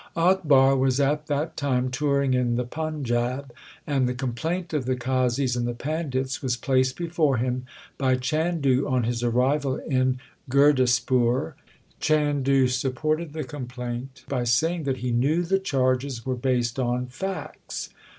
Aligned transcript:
Akbar 0.15 0.75
was 0.77 0.99
at 0.99 1.27
that 1.27 1.55
time 1.55 1.91
touring 1.91 2.33
in 2.33 2.55
the 2.55 2.65
Panjab 2.65 3.51
and 3.85 4.09
the 4.09 4.15
complaint 4.15 4.73
of 4.73 4.85
the 4.85 4.95
qazis 4.95 5.55
and 5.55 5.67
the 5.67 5.75
pandits 5.75 6.41
was 6.41 6.57
placed 6.57 6.95
before 6.97 7.37
him 7.37 7.67
by 7.99 8.15
Chandu 8.15 8.87
on 8.87 9.03
his 9.03 9.21
arrival 9.21 9.75
in 9.77 10.17
Gurdaspur. 10.49 11.53
Chandu 11.99 12.67
supported 12.67 13.33
the 13.33 13.43
complaint 13.43 14.25
by 14.27 14.43
saying 14.43 14.85
that 14.85 14.97
he 15.05 15.11
knew 15.11 15.43
the 15.43 15.59
charges 15.59 16.25
were 16.25 16.35
based 16.35 16.79
on 16.79 17.05
facts. 17.05 17.91